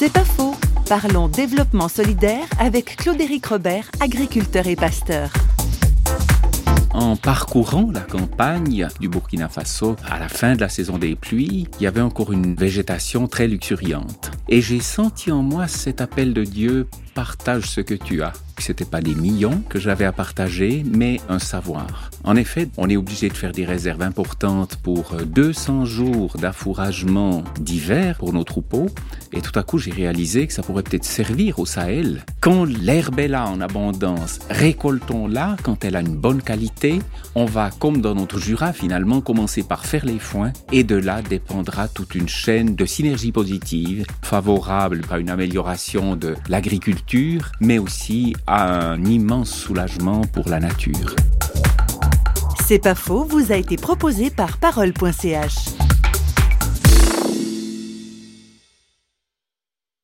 [0.00, 0.54] C'est pas faux.
[0.88, 5.30] Parlons développement solidaire avec Claude-Éric Robert, agriculteur et pasteur.
[6.94, 11.68] En parcourant la campagne du Burkina Faso à la fin de la saison des pluies,
[11.78, 14.30] il y avait encore une végétation très luxuriante.
[14.48, 18.32] Et j'ai senti en moi cet appel de Dieu, partage ce que tu as.
[18.58, 22.10] C'était pas des millions que j'avais à partager, mais un savoir.
[22.24, 28.18] En effet, on est obligé de faire des réserves importantes pour 200 jours d'affouragement d'hiver
[28.18, 28.88] pour nos troupeaux.
[29.32, 32.24] Et tout à coup, j'ai réalisé que ça pourrait peut-être servir au Sahel.
[32.40, 36.98] Quand l'herbe est là en abondance, récoltons-la quand elle a une bonne qualité.
[37.34, 40.52] On va, comme dans notre Jura, finalement, commencer par faire les foins.
[40.72, 46.34] Et de là dépendra toute une chaîne de synergie positive, favorable à une amélioration de
[46.48, 46.99] l'agriculture,
[47.60, 51.14] mais aussi un immense soulagement pour la nature.
[52.66, 55.79] C'est pas faux, vous a été proposé par parole.ch.